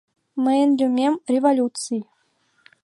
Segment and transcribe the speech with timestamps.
[0.43, 2.01] —Мыйын лӱмем— Революций!